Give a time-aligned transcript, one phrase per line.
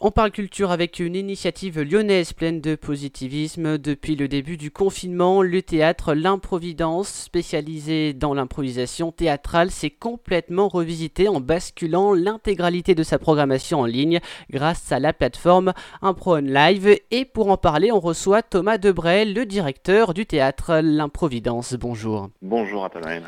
[0.00, 3.78] On parle culture avec une initiative lyonnaise pleine de positivisme.
[3.78, 11.26] Depuis le début du confinement, le théâtre L'Improvidence, spécialisé dans l'improvisation théâtrale, s'est complètement revisité
[11.26, 16.96] en basculant l'intégralité de sa programmation en ligne grâce à la plateforme Impro On Live.
[17.10, 21.74] Et pour en parler, on reçoit Thomas Debray, le directeur du théâtre L'Improvidence.
[21.74, 22.30] Bonjour.
[22.40, 23.24] Bonjour Nathanaël.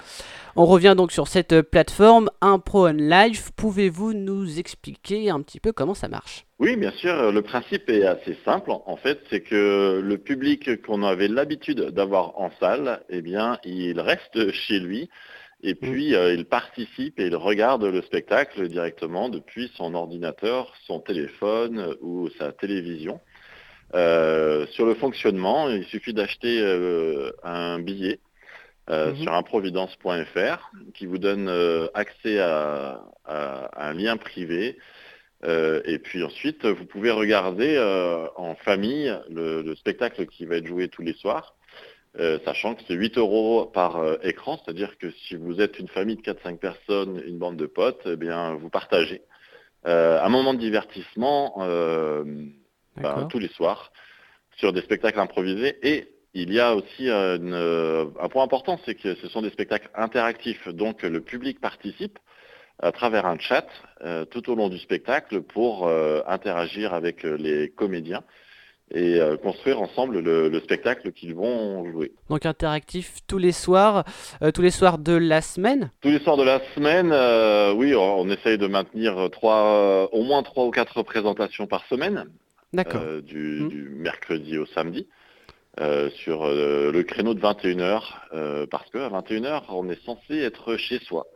[0.56, 3.50] On revient donc sur cette plateforme Impro On Live.
[3.56, 6.46] Pouvez-vous nous expliquer un petit peu comment ça marche?
[6.58, 7.30] Oui, bien sûr.
[7.30, 8.70] Le principe est assez simple.
[8.70, 14.00] En fait, c'est que le public qu'on avait l'habitude d'avoir en salle, eh bien, il
[14.00, 15.08] reste chez lui.
[15.62, 15.76] Et mm.
[15.76, 21.94] puis, euh, il participe et il regarde le spectacle directement depuis son ordinateur, son téléphone
[22.00, 23.20] ou sa télévision.
[23.94, 28.20] Euh, sur le fonctionnement, il suffit d'acheter euh, un billet
[28.90, 29.22] euh, mhm.
[29.22, 34.78] sur improvidence.fr qui vous donne euh, accès à, un lien privé.
[35.44, 37.78] Euh, et puis ensuite, vous pouvez regarder
[38.34, 41.54] en famille le, spectacle qui va être joué tous les soirs,
[42.44, 46.22] sachant que c'est 8 euros par écran, c'est-à-dire que si vous êtes une famille de
[46.22, 49.22] 4-5 personnes, une bande de potes, eh bien, vous partagez
[49.84, 51.54] un moment de divertissement
[52.96, 53.92] ben, tous les soirs
[54.56, 59.14] sur des spectacles improvisés et il y a aussi euh, un point important, c'est que
[59.16, 62.18] ce sont des spectacles interactifs, donc le public participe
[62.78, 63.66] à travers un chat
[64.02, 68.22] euh, tout au long du spectacle pour euh, interagir avec les comédiens
[68.92, 72.10] et construire ensemble le, spectacle qu'ils vont jouer.
[72.28, 74.02] Donc interactif tous les soirs,
[74.52, 75.92] tous les soirs de la semaine?
[76.00, 77.12] Tous les soirs de la semaine,
[77.78, 82.24] oui, on, essaye de maintenir trois, au moins trois ou quatre représentations par semaine,
[82.72, 83.68] du, mmh.
[83.68, 85.06] du mercredi au samedi.
[85.80, 88.02] Euh, sur euh, le créneau de 21h,
[88.34, 91.26] euh, parce qu'à 21h, on est censé être chez soi.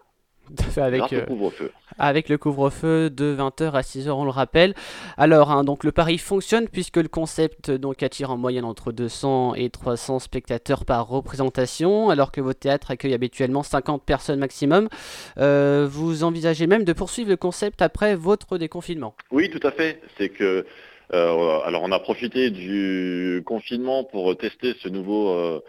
[0.76, 1.72] avec le couvre-feu.
[1.98, 4.74] Avec le couvre-feu de 20h à 6h, on le rappelle.
[5.16, 9.54] Alors, hein, donc le pari fonctionne puisque le concept donc attire en moyenne entre 200
[9.54, 14.90] et 300 spectateurs par représentation, alors que votre théâtre accueille habituellement 50 personnes maximum.
[15.38, 19.14] vous envisagez même de poursuivre le concept après votre déconfinement?
[19.30, 20.02] Oui, tout à fait.
[20.18, 20.66] C'est que
[21.12, 25.60] euh, alors on a profité du confinement pour tester ce nouveau euh,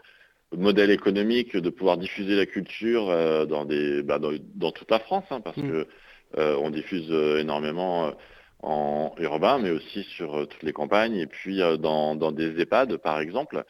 [0.55, 5.25] modèle économique de pouvoir diffuser la culture euh, dans, des, bah, dans, toute la France,
[5.31, 5.83] hein, parce mm.
[6.35, 8.13] qu'on diffuse énormément
[8.61, 13.63] en urbain, mais aussi sur toutes les campagnes, et puis dans, des EHPAD, par exemple.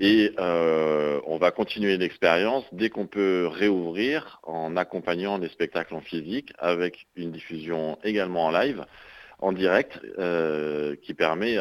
[0.00, 6.52] Et on va continuer l'expérience dès qu'on peut réouvrir en accompagnant les spectacles en physique
[6.58, 8.84] avec une diffusion également en live
[9.42, 11.58] en direct euh, qui permet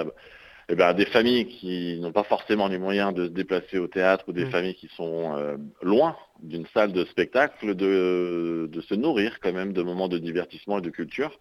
[0.70, 3.88] eh ben, à des familles qui n'ont pas forcément les moyens de se déplacer au
[3.88, 4.52] théâtre ou des mmh.
[4.52, 9.82] familles qui sont euh, loin d'une salle de spectacle de, se nourrir quand même de
[9.82, 11.40] moments de divertissement et de culture.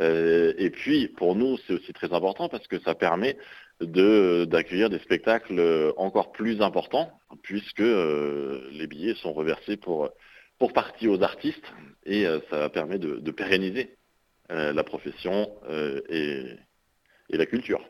[0.00, 3.36] Euh, et puis pour nous c'est aussi très important parce que ça permet
[3.80, 7.10] d'accueillir des spectacles encore plus importants
[7.42, 10.08] puisque les billets sont reversés pour,
[10.58, 11.66] pour partie aux artistes
[12.06, 13.96] et ça permet de pérenniser
[14.48, 17.80] la profession euh, et, la culture.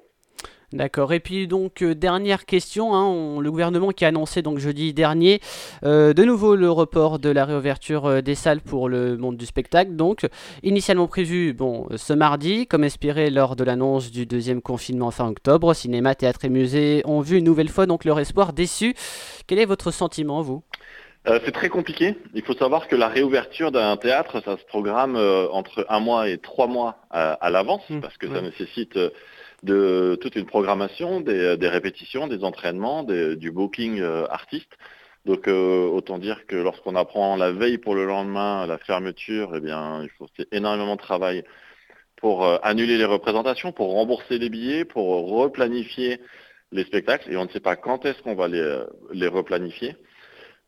[0.72, 1.12] D'accord.
[1.12, 5.40] Et puis donc euh, dernière question, hein, le gouvernement qui a annoncé donc jeudi dernier
[5.82, 9.96] de nouveau le report de la réouverture des salles pour le monde du spectacle.
[9.96, 10.26] Donc
[10.62, 15.74] initialement prévu bon ce mardi, comme espéré lors de l'annonce du deuxième confinement fin octobre,
[15.74, 18.94] cinéma, théâtre et musée ont vu une nouvelle fois donc leur espoir déçu.
[19.46, 20.62] Quel est votre sentiment vous?
[21.28, 22.16] Euh, c'est très compliqué.
[22.34, 26.28] Il faut savoir que la réouverture d'un théâtre, ça se programme euh, entre un mois
[26.28, 29.10] et trois mois à, l'avance, mmh, parce que ça nécessite euh,
[29.62, 34.76] de toute une programmation, des, répétitions, des entraînements, du booking artiste.
[35.24, 40.02] Donc autant dire que lorsqu'on apprend la veille pour le lendemain la fermeture, eh bien
[40.02, 41.44] il faut énormément de travail
[42.16, 46.18] pour annuler les représentations, pour rembourser les billets, pour replanifier
[46.72, 49.94] les spectacles, et on ne sait pas quand est-ce qu'on va les replanifier.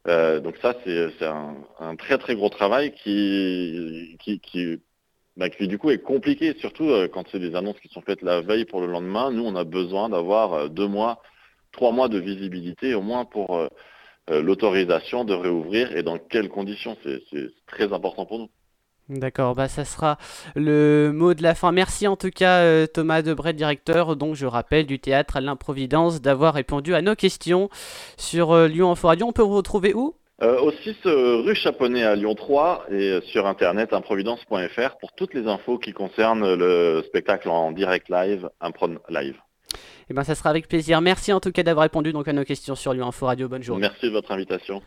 [0.06, 4.16] Euh, donc ça, c'est un, très très gros travail qui,
[5.36, 8.40] bah, du coup est compliqué, surtout euh, quand c'est des annonces qui sont faites la
[8.42, 9.30] veille pour le lendemain.
[9.30, 11.22] Nous, on a besoin d'avoir euh, deux mois,
[11.72, 13.68] trois mois de visibilité au moins pour
[14.28, 16.96] l'autorisation de réouvrir et dans quelles conditions.
[17.04, 18.48] C'est très important pour nous.
[19.10, 20.16] D'accord, bah ça sera
[20.56, 21.72] le mot de la fin.
[21.72, 26.22] Merci en tout cas euh, Thomas Debray, directeur, donc je rappelle du théâtre à l'improvidence,
[26.22, 27.68] d'avoir répondu à nos questions
[28.16, 29.26] sur euh, Lyon Info Radio.
[29.26, 30.14] On peut vous retrouver où?
[30.42, 35.46] Euh, Au 6 rue Chaponnet à Lyon 3 et sur internet improvidence.fr pour toutes les
[35.48, 39.36] infos qui concernent le spectacle en direct live, Impron Live.
[39.74, 41.00] Et eh ben ça sera avec plaisir.
[41.00, 43.48] Merci en tout cas d'avoir répondu donc à nos questions sur Lyon Info Radio.
[43.48, 43.82] Bonne journée.
[43.82, 44.82] Merci de votre invitation.